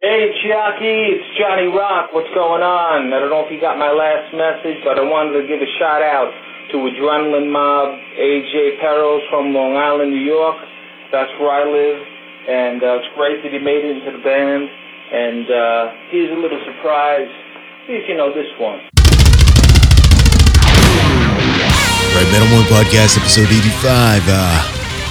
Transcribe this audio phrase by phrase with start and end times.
[0.00, 2.16] Hey, Chiaki, it's Johnny Rock.
[2.16, 3.12] What's going on?
[3.12, 5.68] I don't know if you got my last message, but I wanted to give a
[5.76, 6.32] shout out
[6.72, 10.56] to Adrenaline Mob, AJ Perros from Long Island, New York.
[11.12, 12.00] That's where I live,
[12.48, 14.72] and uh, it's great that he made it into the band.
[15.12, 17.28] And uh, here's a little surprise.
[17.84, 18.80] If you know this one.
[22.16, 24.24] Right, Metal Moment Podcast, episode 85.
[24.24, 24.64] Uh,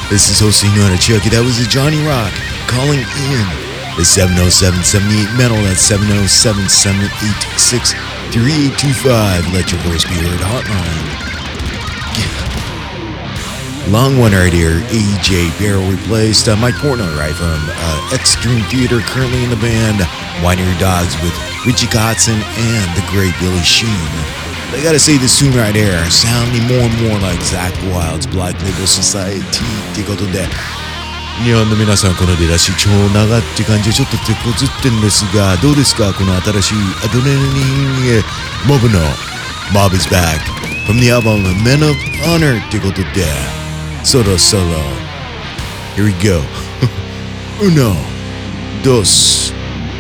[0.10, 0.50] this is on
[0.90, 1.30] a Chucky.
[1.30, 2.34] That was Johnny Rock
[2.66, 3.59] calling in
[4.00, 7.92] the 70778 Metal, that's 707 786
[8.32, 9.51] 3825.
[9.51, 11.28] Let your voice be heard hotline.
[13.91, 14.79] Long one right here.
[14.96, 15.04] E.
[15.19, 15.51] J.
[15.60, 20.00] Barrel replaced uh, Mike Portnoy from uh, X Dream Theater, currently in the band
[20.39, 21.36] Winery Dogs with
[21.68, 24.00] Richie Kotzen and the great Billy Sheehan.
[24.71, 28.55] I gotta say this tune right here, sounding more and more like Zakk Wylde's Black
[28.63, 29.43] Label Society,
[29.91, 30.89] Tickle to Death.
[31.43, 36.14] 日本の皆さんこの出だし超長って感じでちょっと手こずってんですがどうですか？
[36.14, 38.23] この新しいアドレナリン
[38.67, 39.00] モブの
[39.72, 40.39] 「Mob is Back」
[40.86, 43.25] from the album「Men of Honor」っていうことで
[44.03, 44.63] そろそろ。
[45.95, 46.41] Here we go.
[47.61, 47.95] Uno
[48.83, 49.53] Dos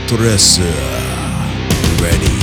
[0.07, 0.61] Tres
[2.01, 2.38] Ready.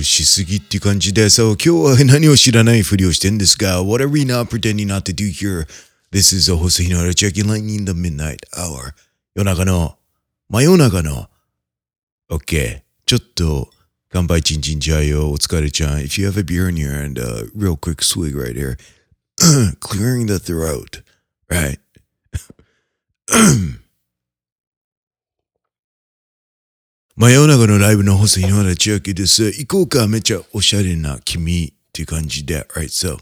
[0.00, 5.66] クしすぎって感じで、そう、今日は何を知らないふりをしてんですが、What are we not pretending not to do here?
[6.10, 8.94] This is a Hosehino checking lightning the midnight hour.
[9.34, 9.98] 夜中の、
[10.48, 11.28] 真夜中の、
[12.30, 12.82] OK。
[13.04, 13.70] ちょっと、
[14.10, 15.98] 乾杯チンチンチャイよ、お疲れちゃん。
[16.00, 18.78] If you have a beer in your hand, uh, real quick swig right here.
[19.80, 21.02] Clearing the throat.
[21.48, 21.78] Right.
[27.19, 29.45] 真夜中のライブのホスト井原千秋です。
[29.45, 32.67] 行こうか、めっちゃおしゃれな君っていう感じで。
[32.75, 33.19] Right, so.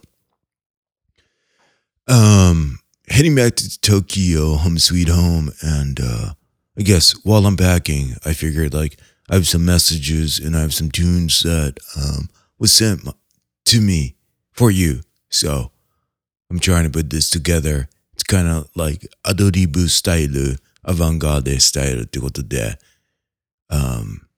[2.07, 6.33] Um, heading back to Tokyo, home sweet home, and uh,
[6.75, 8.97] I guess while I'm packing, I figured like
[9.29, 13.13] I have some messages and I have some tunes that um, was sent m-
[13.65, 14.15] to me
[14.53, 15.01] for you.
[15.29, 15.69] So
[16.49, 17.89] I'm trying to put this together.
[18.13, 22.79] It's kind of like Adoribu style, avant-garde style ってことで、
[23.70, 24.28] Um,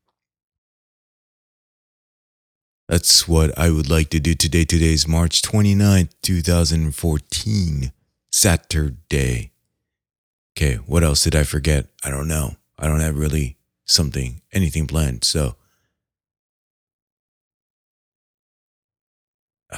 [2.89, 4.65] that's what I would like to do today.
[4.65, 7.93] Today is March 29th, 2014,
[8.33, 9.53] Saturday.
[10.57, 11.87] Okay, what else did I forget?
[12.05, 12.57] I don't know.
[12.79, 15.23] I don't have really something, anything planned.
[15.23, 15.55] So,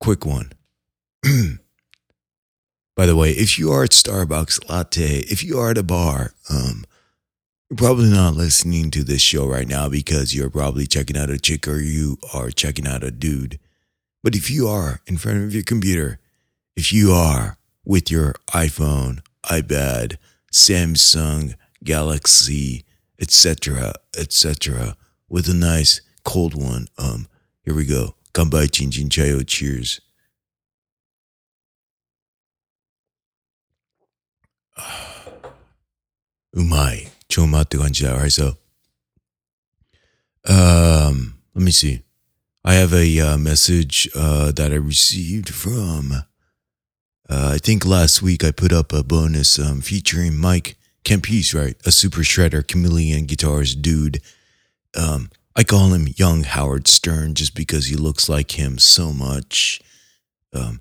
[0.00, 0.52] quick one.
[2.96, 6.32] By the way, if you are at Starbucks latte, if you are at a bar,
[6.48, 6.84] um,
[7.68, 11.38] you're probably not listening to this show right now because you're probably checking out a
[11.38, 13.58] chick or you are checking out a dude.
[14.22, 16.20] But if you are in front of your computer,
[16.76, 20.16] if you are with your iPhone, iPad,
[20.52, 22.84] Samsung, Galaxy,
[23.20, 24.96] etc., etc.,
[25.28, 27.26] with a nice cold one, um,
[27.64, 28.14] here we go.
[28.32, 30.00] Kanbai Chin Chin Chayo, cheers.
[36.52, 38.56] う Chuma Tuanja So,
[40.44, 42.02] Um, let me see.
[42.64, 46.12] I have a uh, message uh, that I received from.
[47.28, 51.76] Uh, I think last week I put up a bonus um, featuring Mike Campese, right?
[51.86, 54.20] A super shredder, chameleon guitarist dude.
[54.96, 59.80] Um, I call him Young Howard Stern just because he looks like him so much.
[60.52, 60.80] Um,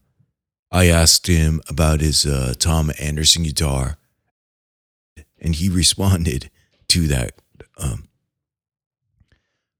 [0.72, 3.98] I asked him about his uh, Tom Anderson guitar,
[5.56, 6.50] he responded
[6.90, 7.34] to that,
[7.78, 8.08] um,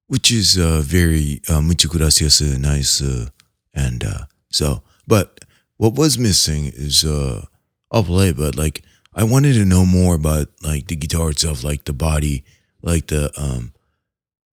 [0.08, 3.28] which is uh, very uh, mucho gracias, uh, nice, uh,
[3.74, 4.84] and uh, so.
[5.08, 5.40] But
[5.78, 7.46] what was missing is uh,
[7.92, 8.84] I'll play, but like
[9.14, 12.44] I wanted to know more about like the guitar itself, like the body,
[12.82, 13.74] like the um,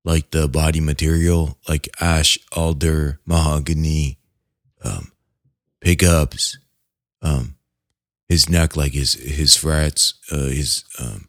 [0.05, 4.19] like the body material, like ash, alder, mahogany,
[4.85, 5.13] um,
[5.81, 6.59] pickups,
[7.23, 7.57] um,
[8.33, 11.29] his neck, like his his frets, uh, his um,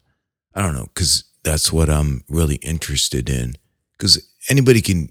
[0.56, 3.56] I don't know, because that's what I'm really interested in.
[3.92, 5.10] Because anybody can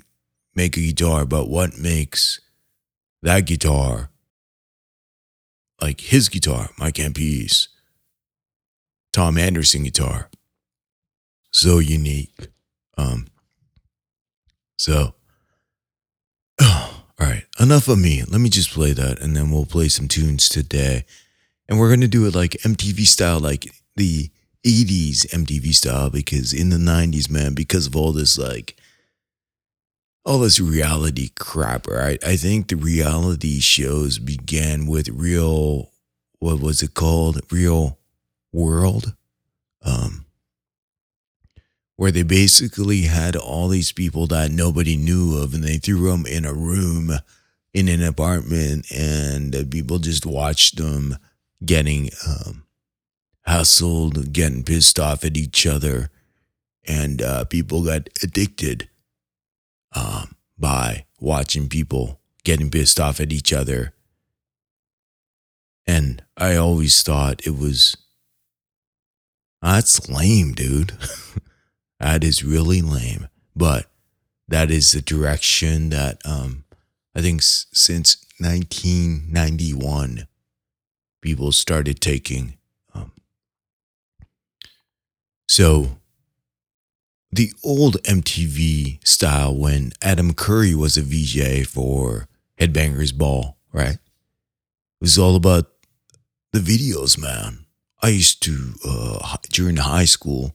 [0.55, 2.41] make a guitar, but what makes
[3.23, 4.11] that guitar
[5.83, 7.67] like his guitar, Mike Campese,
[9.13, 10.31] Tom Anderson guitar,
[11.51, 12.49] so unique.
[12.97, 13.27] Um,
[14.79, 15.15] so,
[16.63, 18.23] all right, enough of me.
[18.23, 21.05] Let me just play that, and then we'll play some tunes today,
[21.73, 24.29] and we're gonna do it like MTV style, like the
[24.63, 28.77] 80s MTV style because in the 90s, man, because of all this like
[30.23, 32.23] all this reality crap, right?
[32.23, 35.93] I think the reality shows began with real
[36.41, 37.41] what was it called?
[37.51, 37.99] Real
[38.53, 39.15] world.
[39.83, 40.27] Um
[41.97, 46.27] where they basically had all these people that nobody knew of and they threw them
[46.27, 47.13] in a room
[47.73, 51.17] in an apartment and people just watched them
[51.65, 52.65] getting um
[54.33, 56.11] getting pissed off at each other,
[56.87, 58.89] and uh, people got addicted
[59.95, 63.95] um, by watching people getting pissed off at each other.
[65.87, 67.97] And I always thought it was
[69.61, 70.93] that's lame, dude.
[72.01, 73.29] that is really lame.
[73.55, 73.87] But
[74.49, 76.65] that is the direction that um,
[77.15, 80.27] I think s- since 1991
[81.23, 82.59] people started taking.
[82.95, 83.13] Um,
[85.49, 85.97] so
[87.31, 92.29] the old MTV style when Adam Curry was a VJ for
[92.61, 93.95] Headbangers Ball, right?
[93.95, 95.71] It was all about
[96.53, 97.65] the videos, man.
[98.03, 100.55] I used to, uh, during high school,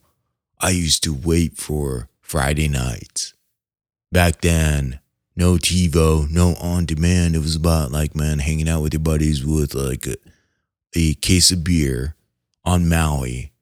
[0.59, 3.33] I used to wait for Friday nights.
[4.11, 4.99] Back then,
[5.35, 7.35] no TiVo, no on demand.
[7.35, 10.15] It was about like, man, hanging out with your buddies with like a,
[10.95, 12.15] a case of beer
[12.63, 13.53] on Maui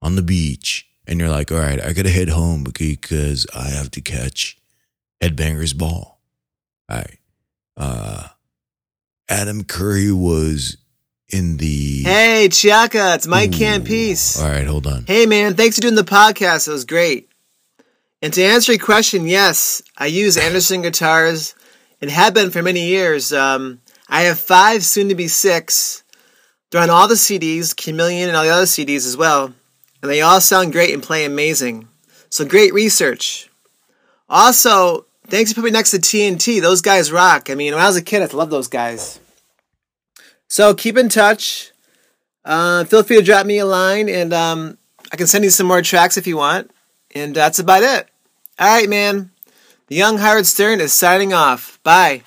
[0.00, 3.90] on the beach and you're like, all right, I gotta head home because I have
[3.92, 4.58] to catch
[5.20, 6.18] Headbangers Ball.
[6.88, 7.18] All right.
[7.76, 8.28] Uh,
[9.28, 10.76] Adam Curry was
[11.28, 12.02] in the.
[12.02, 14.40] Hey, Chiaki, it's Mike Campese.
[14.42, 15.04] All right, hold on.
[15.06, 16.68] Hey, man, thanks for doing the podcast.
[16.68, 17.30] It was great.
[18.20, 21.54] And to answer your question, yes, I use Anderson guitars
[22.00, 23.32] and have been for many years.
[23.32, 26.01] Um, I have five, soon to be six.
[26.72, 29.52] They're on all the CDs, Chameleon and all the other CDs as well.
[30.00, 31.86] And they all sound great and play amazing.
[32.30, 33.50] So great research.
[34.26, 36.62] Also, thanks for putting me next to TNT.
[36.62, 37.50] Those guys rock.
[37.50, 39.20] I mean, when I was a kid, I loved those guys.
[40.48, 41.72] So keep in touch.
[42.42, 44.78] Uh, feel free to drop me a line, and um,
[45.12, 46.70] I can send you some more tracks if you want.
[47.14, 48.08] And that's about it.
[48.58, 49.30] All right, man.
[49.88, 51.78] The young Howard Stern is signing off.
[51.82, 52.22] Bye.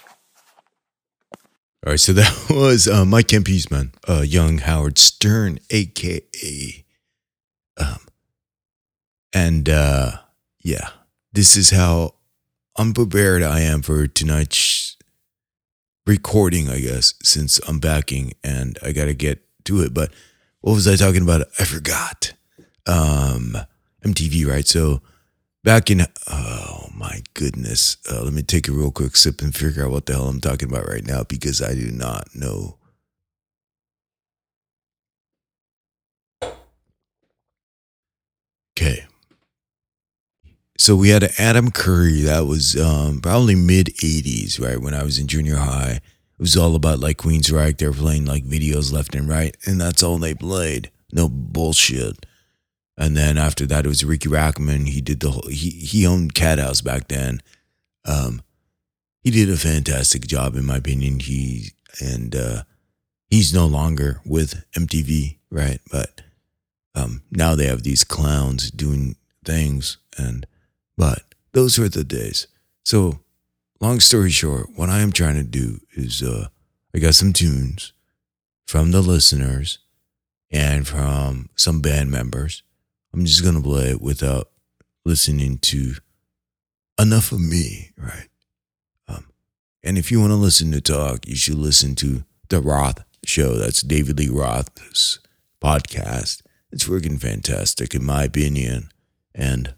[1.86, 3.92] All right, so that was uh, Mike Campese, man.
[4.08, 6.84] Uh, young Howard Stern, aka.
[7.78, 8.00] Um,
[9.32, 10.14] and uh,
[10.60, 10.90] yeah,
[11.32, 12.16] this is how
[12.76, 14.98] unprepared I am for tonight's
[16.08, 19.94] recording, I guess, since I'm backing and I got to get to it.
[19.94, 20.12] But
[20.62, 21.46] what was I talking about?
[21.60, 22.34] I forgot.
[22.88, 23.58] Um,
[24.04, 24.68] MTV, right?
[24.68, 25.04] So
[25.66, 27.98] back in, oh my goodness.
[28.10, 30.40] Uh, let me take a real quick sip and figure out what the hell I'm
[30.40, 32.78] talking about right now because I do not know.
[38.78, 39.06] Okay.
[40.78, 44.80] So we had Adam Curry that was um, probably mid 80s, right?
[44.80, 46.00] When I was in junior high.
[46.38, 47.78] It was all about like queens Queensryche.
[47.78, 50.92] They were playing like videos left and right, and that's all they played.
[51.14, 52.26] No bullshit.
[52.98, 54.88] And then after that, it was Riki Rachtman.
[54.88, 57.42] He did the whole, he, he owned Cathouse back then.
[58.06, 58.42] Um,
[59.22, 61.20] he did a fantastic job, in my opinion.
[61.20, 62.64] He, and, uh,
[63.30, 65.80] he's no longer with MTV, right?
[65.92, 66.22] But,
[66.94, 70.48] um, now they have these clowns doing things and,
[70.98, 72.48] but those were the days.
[72.84, 73.20] So,
[73.82, 76.48] long story short, what I am trying to do is, uh,
[76.96, 77.92] I got some tunes
[78.66, 79.80] from the listeners
[80.50, 82.64] and from some band members.
[83.16, 84.50] I'm just gonna play it without
[85.06, 85.94] listening to
[87.00, 88.28] enough of me, right?
[89.08, 89.28] Um,
[89.82, 93.54] and if you want to listen to talk, you should listen to the Roth Show.
[93.56, 95.20] That's David Lee Roth's
[95.64, 96.42] podcast.
[96.74, 98.92] It's freaking fantastic, in my opinion.
[99.34, 99.76] And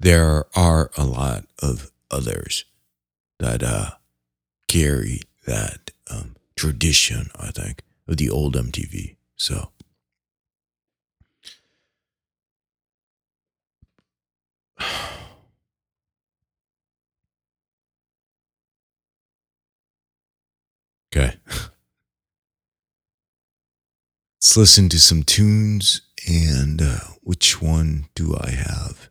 [0.00, 2.64] there are a lot of others
[3.38, 3.90] that uh,
[4.66, 9.14] carry that um, tradition, I think, of the old MTV.
[9.36, 9.70] So.
[21.12, 21.34] Okay.
[24.40, 26.02] Let's listen to some tunes.
[26.28, 29.10] And uh, which one do I have?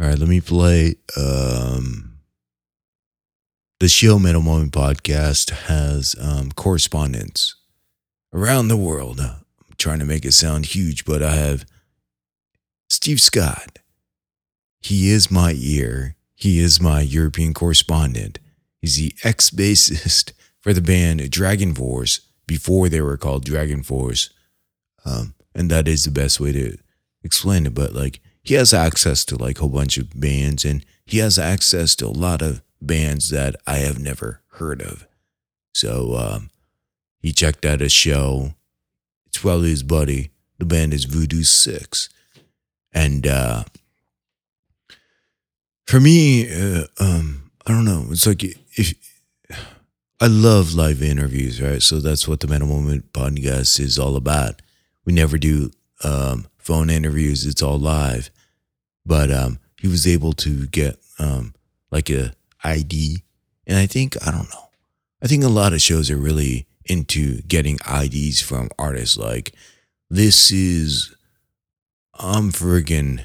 [0.00, 0.96] All right, let me play.
[1.16, 2.18] Um,
[3.80, 7.54] the Show Metal Moment podcast has um, correspondents
[8.32, 9.20] around the world.
[9.20, 9.44] I'm
[9.78, 11.64] trying to make it sound huge, but I have
[13.02, 13.80] Steve Scott.
[14.80, 16.14] He is my ear.
[16.36, 18.38] He is my European correspondent.
[18.80, 20.30] He's the ex bassist
[20.60, 24.30] for the band Dragon Force before they were called Dragon Force.
[25.04, 26.78] Um, and that is the best way to
[27.24, 27.74] explain it.
[27.74, 31.40] But like, he has access to like a whole bunch of bands and he has
[31.40, 35.08] access to a lot of bands that I have never heard of.
[35.74, 36.50] So um,
[37.18, 38.54] he checked out a show.
[39.26, 40.30] It's probably his buddy.
[40.58, 42.08] The band is Voodoo Six.
[42.92, 43.64] And uh,
[45.86, 48.06] for me, uh, um, I don't know.
[48.10, 48.94] It's like if
[50.20, 51.82] I love live interviews, right?
[51.82, 54.62] So that's what the Metal Moment podcast is all about.
[55.04, 55.70] We never do
[56.04, 58.30] um, phone interviews; it's all live.
[59.04, 61.54] But um, he was able to get um,
[61.90, 63.22] like a ID,
[63.66, 64.68] and I think I don't know.
[65.22, 69.16] I think a lot of shows are really into getting IDs from artists.
[69.16, 69.52] Like
[70.10, 71.14] this is,
[72.14, 73.24] I'm friggin'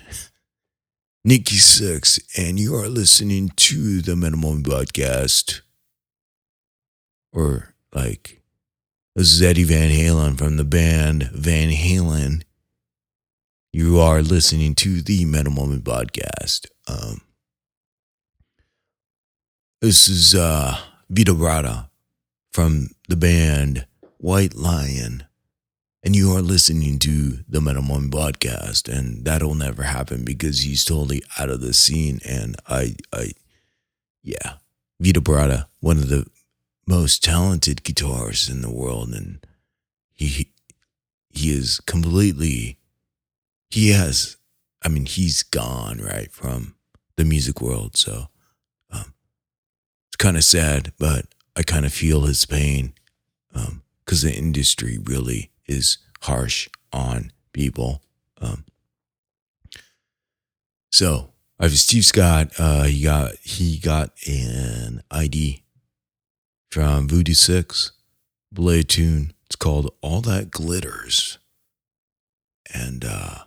[1.25, 5.61] Nikki Sixx, and you are listening to the Metal Moment podcast
[7.33, 8.41] or like
[9.15, 12.43] this is Eddie Van Halen from the band Van Halen.
[13.73, 16.67] You are listening to the Metal Moment podcast.
[16.87, 17.21] Um,
[19.81, 20.77] this is uh,
[21.09, 21.89] Vito Bratta
[22.53, 23.85] from the band
[24.17, 25.26] White Lion,
[26.07, 30.85] and you are listening to the Metal Moment podcast, and that'll never happen because he's
[30.85, 32.21] totally out of the scene.
[32.25, 33.33] And I, I,
[34.23, 34.53] yeah,
[35.01, 36.25] Vito Bratta, one of the
[36.87, 39.45] most talented guitarists in the world, and
[40.13, 40.47] he
[41.29, 42.77] he is completely
[43.69, 44.37] he has
[44.81, 46.75] I mean he's gone right from
[47.17, 48.27] the music world, so
[48.91, 49.13] um,
[50.07, 51.25] it's kind of sad, but
[51.57, 52.93] I kind of feel his pain
[54.05, 58.01] because the industry really is harsh on people.
[58.39, 58.65] Um,
[60.91, 62.51] so I have Steve Scott.
[62.57, 65.63] Uh, he got he got an ID
[66.69, 67.91] from Voodoo Six,
[68.51, 69.33] Blade tune.
[69.45, 71.39] It's called All That Glitters,
[72.73, 73.45] and uh,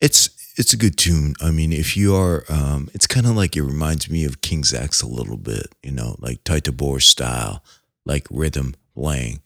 [0.00, 1.34] it's it's a good tune.
[1.40, 4.74] I mean, if you are, um, it's kind of like it reminds me of King's
[4.74, 7.62] X a little bit, you know, like Ty Tabor style,
[8.04, 9.40] like rhythm playing,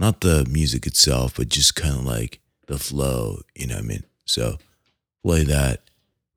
[0.00, 3.86] not the music itself, but just kind of like the flow, you know what I
[3.86, 4.04] mean?
[4.24, 4.56] So
[5.22, 5.82] play that.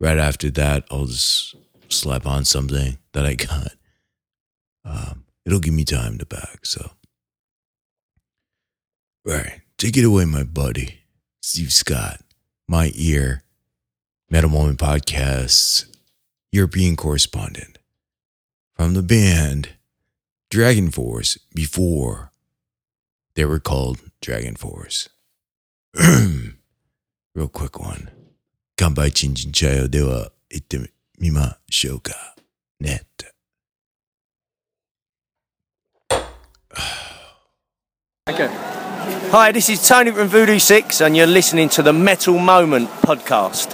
[0.01, 1.55] Right after that, I'll just
[1.87, 3.71] slap on something that I got.
[4.83, 6.65] Um, it'll give me time to back.
[6.65, 6.91] So,
[9.25, 10.99] right, take it away, my buddy,
[11.41, 12.19] Steve Scott,
[12.67, 13.43] my ear
[14.29, 15.85] Metal Moment Podcast's
[16.51, 17.77] European correspondent
[18.75, 19.69] from the band
[20.49, 22.32] Dragon Force before
[23.35, 25.09] they were called Dragon Force.
[25.99, 28.11] Real quick one.
[28.77, 30.87] Kanbai Chinjin Chayo Dewa Itte
[31.19, 32.13] Mima Shoka
[32.79, 33.05] Net.
[38.29, 38.47] Okay.
[39.31, 43.73] Hi, this is Tony from Voodoo 6, and you're listening to the Metal Moment podcast.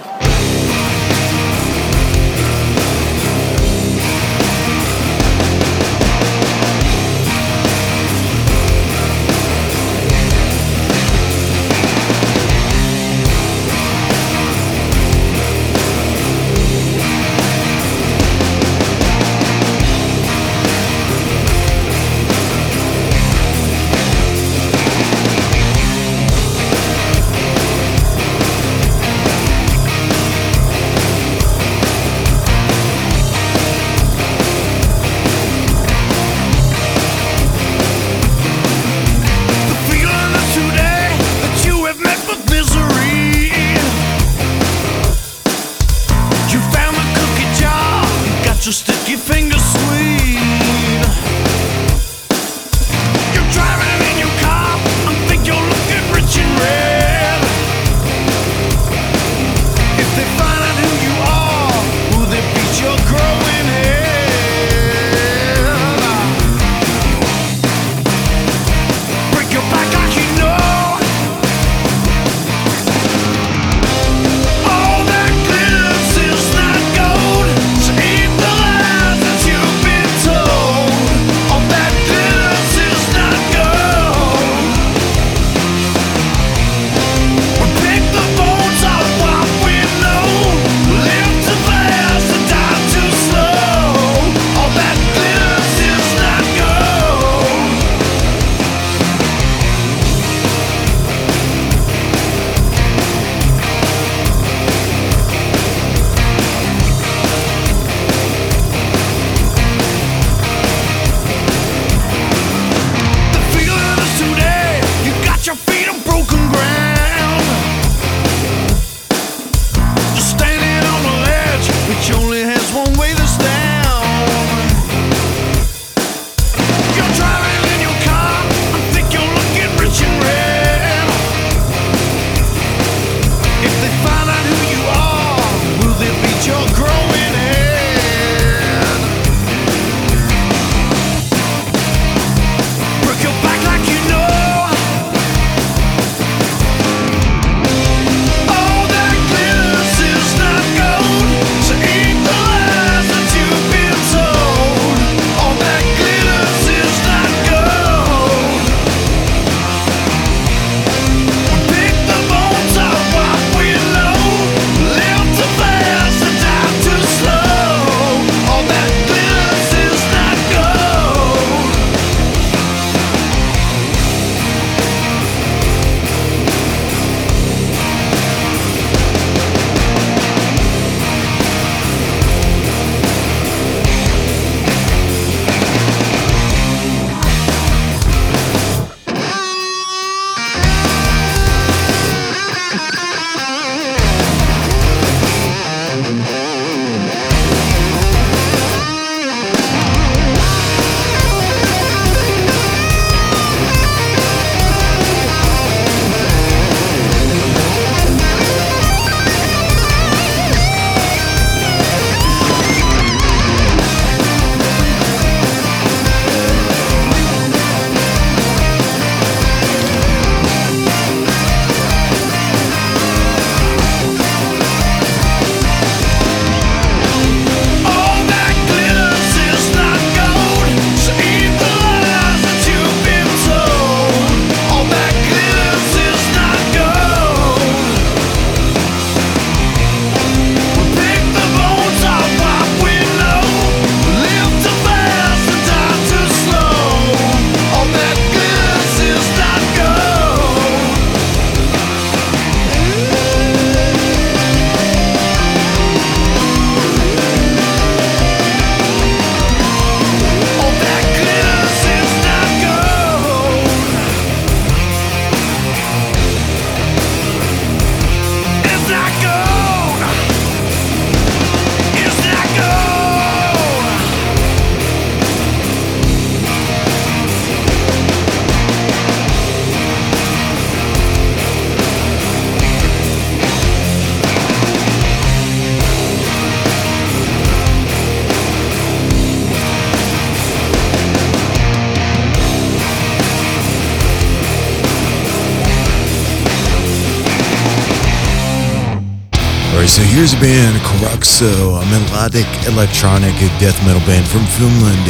[300.20, 305.00] Here's a band, Karakso, a melodic electronic death metal band from Finland.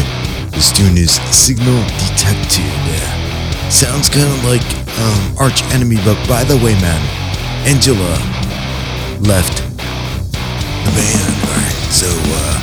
[0.54, 2.70] This tune is Signal Detected.
[3.74, 4.62] Sounds kind of like
[5.02, 7.02] um, Arch Enemy, but by the way, man,
[7.66, 8.14] Angela
[9.26, 9.66] left
[10.86, 11.34] the band.
[11.42, 12.54] Alright, so uh,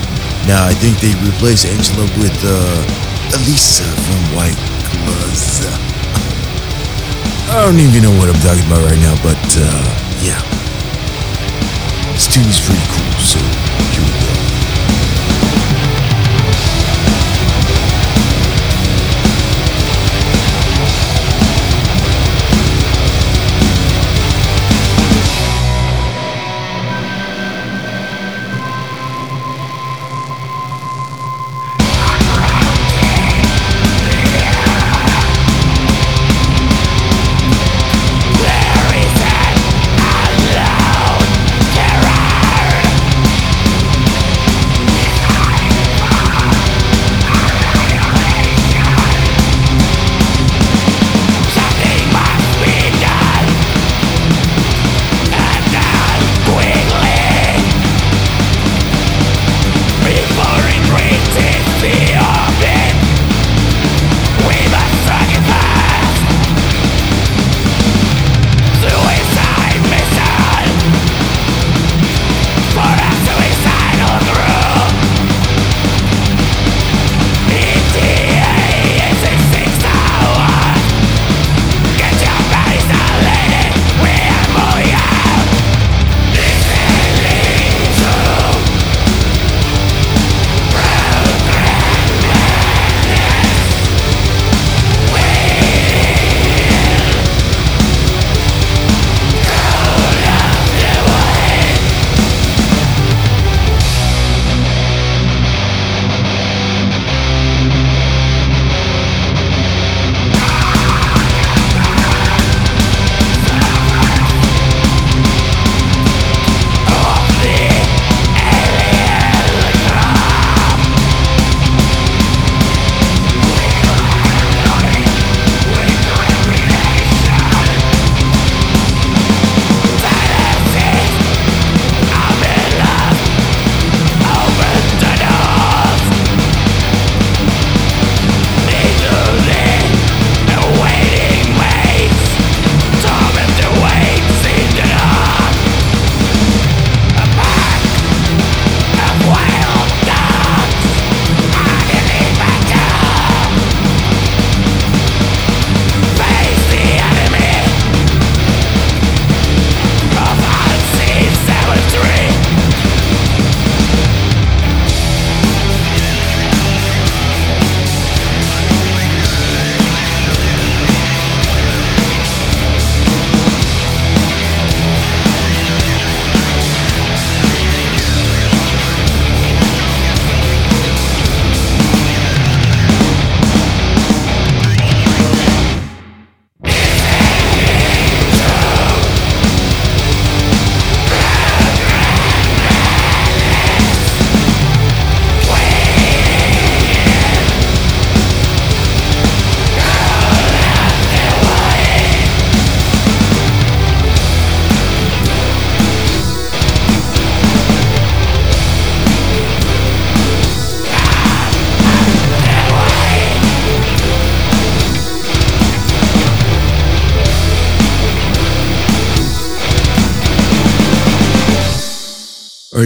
[0.47, 4.61] now I think they replaced Angela with uh, Alissa from White
[5.03, 5.67] Gloves.
[7.51, 10.66] I don't even know what I'm talking about right now, but uh, yeah.
[12.17, 12.57] This tune is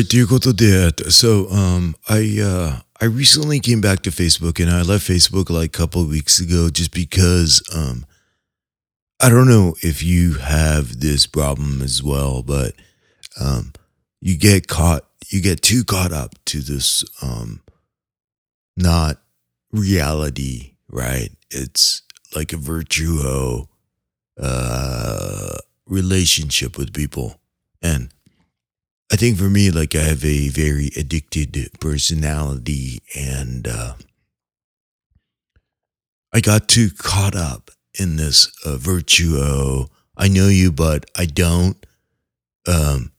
[0.01, 5.51] right, ということで、so um, I uh, I recently came back to Facebook and I left Facebook
[5.51, 8.07] like a couple of weeks ago just because um,
[9.21, 12.75] I don't know if you have this problem as well, but
[13.39, 13.73] um,
[14.21, 17.61] you get caught, you get too caught up to this um,
[18.77, 19.19] not
[19.73, 21.31] reality, right?
[21.51, 22.03] It's
[22.35, 23.69] like a virtuo
[24.41, 25.57] uh,
[25.87, 27.41] relationship with people,
[27.83, 28.11] and
[29.12, 33.94] I think for me, like I have a very addicted personality, and uh,
[36.34, 39.90] I got too caught up in this uh, virtuo.
[40.16, 41.86] I know you, but I don't.
[42.68, 43.12] Um,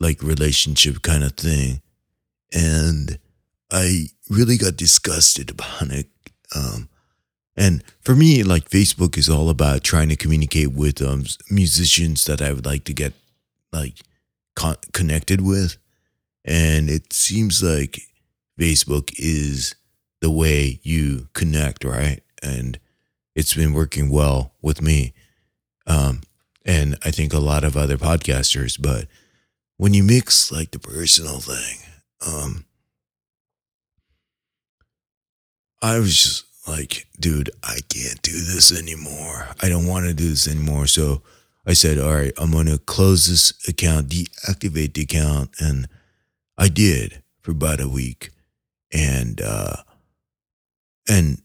[0.00, 1.80] like relationship kind of thing,
[2.52, 3.18] and
[3.70, 6.08] I really got disgusted about it.
[6.54, 6.88] Um,
[7.56, 12.42] and for me, like Facebook is all about trying to communicate with um musicians that
[12.42, 13.14] I would like to get
[13.72, 14.00] like
[14.54, 15.76] con- connected with.
[16.44, 18.00] And it seems like
[18.58, 19.74] Facebook is
[20.20, 22.22] the way you connect, right?
[22.42, 22.78] And
[23.34, 25.14] it's been working well with me.
[25.86, 26.20] Um,
[26.64, 29.06] and I think a lot of other podcasters, but
[29.76, 31.78] when you mix like the personal thing,
[32.26, 32.64] um,
[35.82, 39.48] I was just like, dude, I can't do this anymore.
[39.60, 40.86] I don't want to do this anymore.
[40.86, 41.22] So
[41.66, 45.50] I said, all right, I'm going to close this account, deactivate the account.
[45.58, 45.88] And
[46.58, 48.30] I did for about a week.
[48.92, 49.76] And, uh,
[51.08, 51.42] and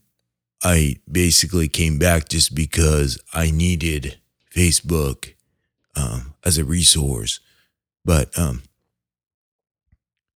[0.62, 4.18] I basically came back just because I needed
[4.54, 5.34] Facebook,
[5.96, 7.40] um, as a resource.
[8.04, 8.62] But, um,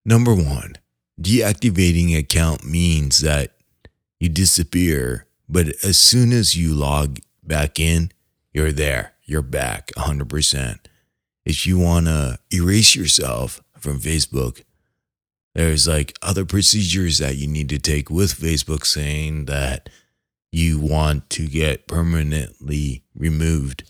[0.05, 0.77] number one,
[1.21, 3.55] deactivating account means that
[4.19, 8.11] you disappear, but as soon as you log back in,
[8.53, 9.14] you're there.
[9.25, 10.79] You're back 100%.
[11.45, 14.63] If you want to erase yourself from Facebook,
[15.55, 19.89] there's like other procedures that you need to take with Facebook saying that
[20.51, 23.85] you want to get permanently removed.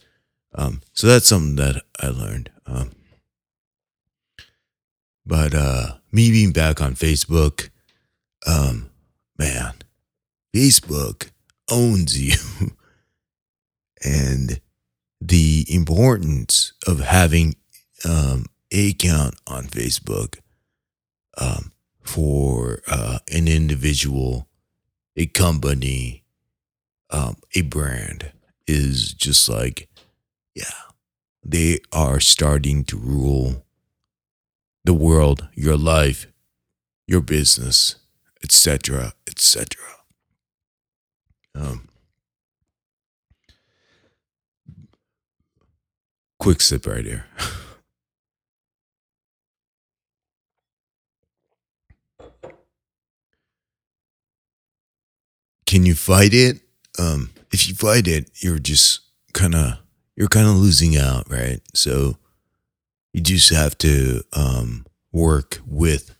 [0.54, 2.50] Um, so that's something that I learned.
[2.66, 2.92] Um,
[5.26, 7.70] but uh, me being back on Facebook,
[8.46, 8.90] um,
[9.38, 9.74] man,
[10.54, 11.30] Facebook
[11.70, 12.20] owns
[12.60, 12.72] you.
[14.04, 14.60] and
[15.26, 17.56] the importance of having
[18.04, 20.38] um, a account on Facebook
[21.38, 24.46] um, for uh, an individual,
[25.16, 26.24] a company,
[27.10, 28.32] um, a brand
[28.66, 29.88] is just like,
[30.54, 30.64] yeah,
[31.42, 33.64] they are starting to rule
[34.84, 36.26] the world, your life,
[37.06, 37.96] your business,
[38.42, 39.80] etc., etc.
[41.54, 41.88] Um,
[46.44, 47.24] quick sip right here.
[55.66, 56.60] Can you fight it?
[56.98, 59.00] Um, if you fight it, you're just
[59.32, 59.78] kind of
[60.16, 61.62] you're kind of losing out, right?
[61.72, 62.18] So
[63.14, 66.14] you just have to um, work with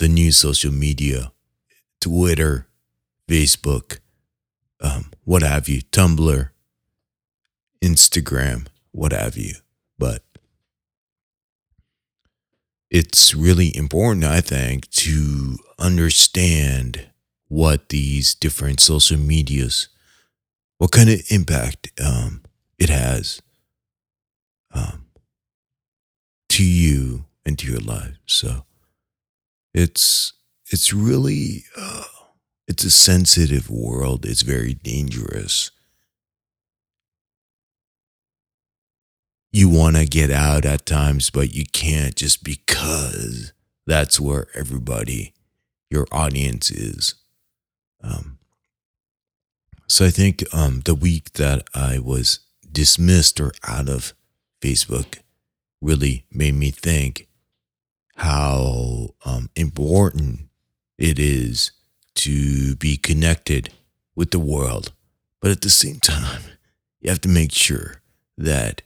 [0.00, 1.30] the new social media,
[2.00, 2.66] Twitter,
[3.28, 4.00] Facebook,
[4.80, 6.50] um, what have you, Tumblr,
[7.80, 9.54] Instagram, what have you.
[9.98, 10.22] But
[12.90, 17.08] it's really important, I think, to understand
[17.48, 19.88] what these different social medias,
[20.78, 22.42] what kind of impact um,
[22.78, 23.40] it has
[24.72, 25.06] um,
[26.50, 28.18] to you and to your life.
[28.26, 28.64] So
[29.74, 30.32] it's
[30.70, 32.04] it's really uh,
[32.66, 34.26] it's a sensitive world.
[34.26, 35.70] It's very dangerous.
[39.50, 43.52] You want to get out at times, but you can't just because
[43.86, 45.32] that's where everybody,
[45.90, 47.14] your audience is.
[48.02, 48.38] Um,
[49.86, 54.12] so I think um, the week that I was dismissed or out of
[54.60, 55.20] Facebook
[55.80, 57.26] really made me think
[58.16, 60.48] how um, important
[60.98, 61.72] it is
[62.16, 63.72] to be connected
[64.14, 64.92] with the world.
[65.40, 66.42] But at the same time,
[67.00, 68.02] you have to make sure
[68.36, 68.82] that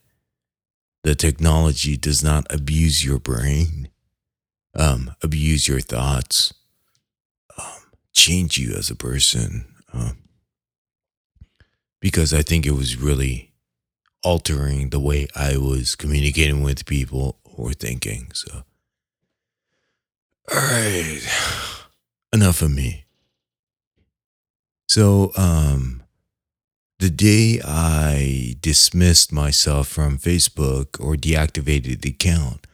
[1.02, 3.88] the technology does not abuse your brain,
[4.74, 6.54] um, abuse your thoughts,
[7.58, 9.66] um, change you as a person.
[9.92, 10.18] Um,
[12.00, 13.52] because I think it was really
[14.24, 18.30] altering the way I was communicating with people or thinking.
[18.34, 18.64] So,
[20.50, 21.20] all right,
[22.32, 23.04] enough of me.
[24.88, 26.01] So, um,
[27.02, 32.68] the day I dismissed myself from Facebook or deactivated the account,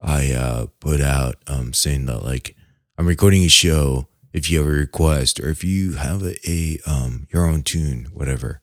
[0.00, 2.54] I uh, put out um, saying that like
[2.96, 4.06] I'm recording a show.
[4.32, 8.06] If you have a request or if you have a, a um, your own tune,
[8.12, 8.60] whatever,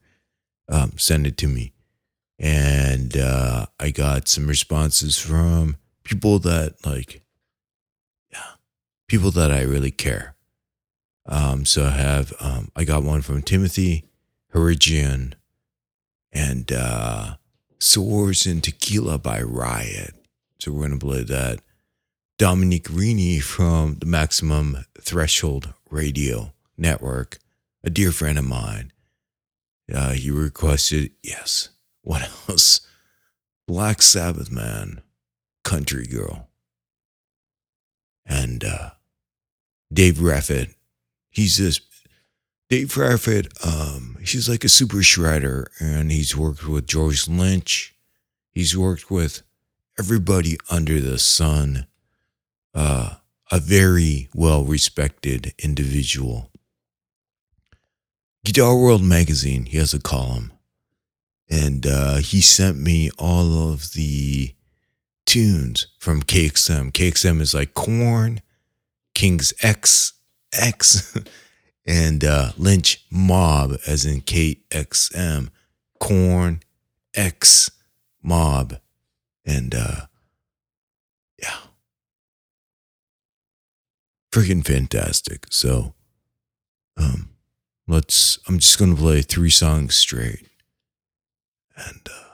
[0.69, 1.73] um, send it to me.
[2.39, 7.23] And uh, I got some responses from people that like,
[8.31, 8.53] yeah,
[9.09, 10.35] people that I really care.
[11.25, 14.05] Um, so I have um, I got one from Timothy
[14.53, 15.33] Herigian
[16.31, 17.35] and uh,
[17.79, 20.15] Swords and Tequila by Riot.
[20.59, 21.59] So we're gonna play that.
[22.37, 27.37] Dominic Rini from the Maximum Threshold Radio Network,
[27.83, 28.91] a dear friend of mine.
[29.93, 31.69] Uh, he requested, yes,
[32.01, 32.81] what else?
[33.67, 35.01] Black Sabbath Man,
[35.63, 36.49] Country Girl.
[38.25, 38.91] And uh,
[39.91, 40.73] Dave Reffett,
[41.29, 41.79] he's this,
[42.73, 47.93] Dave Reffett, um, he's like a super shredder and he's worked with George Lynch.
[48.49, 49.43] He's worked with
[49.99, 51.85] everybody under the sun.
[52.73, 53.17] Uh,
[53.51, 56.49] a very well respected individual.
[58.43, 60.51] Guitar World magazine, he has a column.
[61.47, 64.55] And uh, he sent me all of the
[65.27, 66.91] tunes from KXM.
[66.91, 68.41] KXM is like Korn,
[69.13, 70.13] King's X,
[70.51, 71.15] X,
[71.85, 75.49] and uh, Lynch Mob, as in KXM,
[75.99, 76.61] Korn
[77.13, 77.71] X,
[78.21, 78.79] Mob.
[79.45, 80.05] And uh,
[81.41, 81.57] yeah,
[84.31, 85.45] freaking fantastic.
[85.49, 85.93] So,
[86.95, 87.29] um,
[87.87, 90.47] let's, I'm just to play three songs straight.
[91.75, 92.29] And, uh,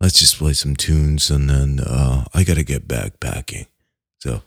[0.00, 3.66] let's just play some tunes and then uh, I got to get backpacking.
[4.18, 4.42] So,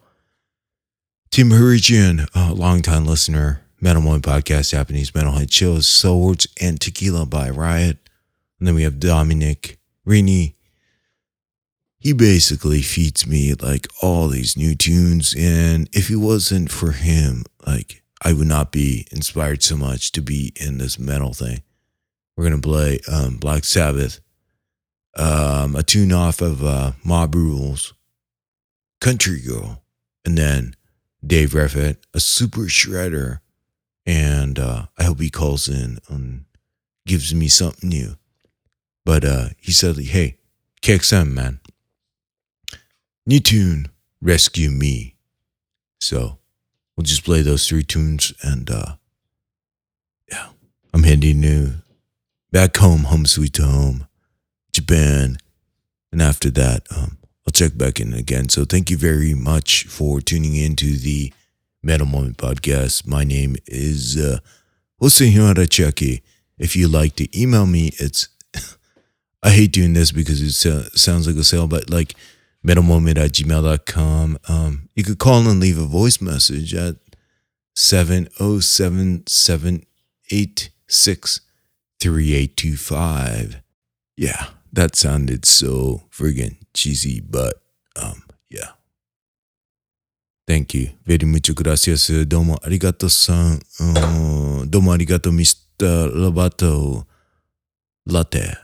[1.34, 7.50] Tim Hurricane, a longtime listener, Metal One Podcast, Japanese Metalhead Shows, Swords and Tequila by
[7.50, 7.98] Riot.
[8.60, 10.54] And then we have Dominic Rini.
[11.98, 15.34] He basically feeds me like all these new tunes.
[15.36, 20.22] And if it wasn't for him, like I would not be inspired so much to
[20.22, 21.64] be in this metal thing.
[22.38, 24.20] We're going to play um, Black Sabbath
[25.18, 27.96] um, a tune off of uh, Mob Rules,
[29.02, 29.82] Country Girl,
[30.24, 30.76] and then
[31.26, 33.40] Dave Reffett, a super shredder.
[34.06, 36.46] And uh, I hope he calls in and
[37.06, 38.18] gives me something new.
[39.06, 40.38] But uh, he said, hey,
[40.82, 41.60] KXM, man,
[43.26, 43.88] new tune,
[44.22, 45.16] Rescue Me.
[46.00, 46.40] So
[46.96, 48.96] we'll just play those three tunes and uh,
[50.30, 50.50] yeah,
[50.94, 51.76] I'm heading new
[52.52, 54.08] back home, home sweet home.
[54.74, 55.38] Japan.
[56.12, 58.48] And after that, um, I'll check back in again.
[58.50, 61.34] So thank you very much for tuning in to the
[61.82, 63.06] Metal Moment podcast.
[63.06, 64.40] My name is uh,
[65.00, 66.22] Jose Chiaki.
[66.58, 68.30] If you like to email me, it's
[69.44, 70.54] I hate doing this because it
[70.98, 72.16] sounds like a sale, but like
[72.66, 74.40] metalmoment at gmail.com.
[74.48, 76.96] Um, you could call and leave a voice message at
[77.76, 81.42] 707 786
[82.00, 83.62] 3825.
[84.16, 87.55] Yeah that sounded so friggin' cheesy, but
[87.97, 88.73] um, yeah.
[90.47, 90.91] Thank you.
[91.05, 92.27] Very much gracias.
[92.27, 93.61] どうもありがとうさん。
[93.81, 97.07] うん、どうもありがとう、ミスター・ロバト。
[98.07, 98.57] ラテ。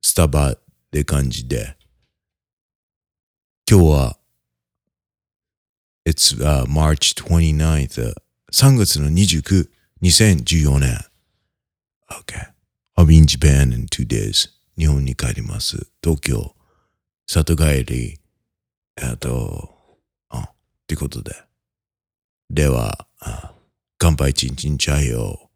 [0.00, 0.58] スタバっ
[0.90, 1.76] て感じで。
[3.70, 4.18] 今日は、
[6.06, 11.04] It's、uh, March 29th、3月の29、2014年。
[12.10, 12.46] Okay.
[12.96, 14.48] I'll be in Japan in two days.
[14.77, 15.87] 日本に帰ります。
[16.03, 16.55] 東京、
[17.27, 18.19] 里帰り、
[19.01, 19.69] えっと、
[20.29, 20.51] あ、っ
[20.87, 21.35] てことで。
[22.49, 23.07] では、
[23.97, 25.49] 乾杯ちんちんちゃいよ。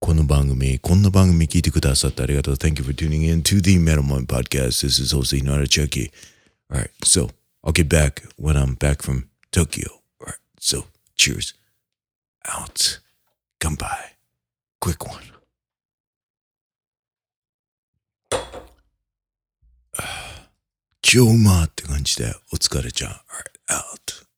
[0.00, 2.54] この番組、こんな番組聞いてくださってありがとう。
[2.54, 4.86] Thank you for tuning in to the Metal Mind Podcast.
[4.86, 6.10] This is Jose Narachuki.
[6.72, 7.30] Alright, so
[7.64, 10.00] I'll get back when I'm back from Tokyo.
[10.20, 10.84] Alright, so
[11.16, 11.54] cheers.
[12.46, 13.00] Out.
[13.58, 13.86] 乾杯.
[14.80, 15.37] Quick one.
[21.02, 24.28] ジョーマーって感じで、お疲れちゃん、out。